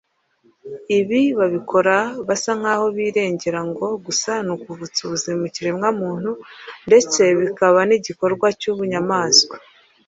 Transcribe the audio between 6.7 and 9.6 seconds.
ndetse kikaba n’igikorwa cy’ubunyamaswa